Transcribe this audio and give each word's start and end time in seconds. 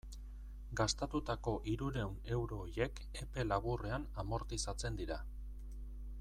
Gastatutako 0.79 1.53
hirurehun 1.73 2.17
euro 2.39 2.59
horiek 2.63 3.03
epe 3.25 3.47
laburrean 3.51 4.09
amortizatzen 4.25 4.99
dira. 5.03 5.21